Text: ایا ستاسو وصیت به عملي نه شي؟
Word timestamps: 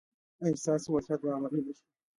ایا 0.43 0.59
ستاسو 0.63 0.87
وصیت 0.91 1.19
به 1.23 1.29
عملي 1.37 1.61
نه 1.67 1.71
شي؟ 1.77 1.85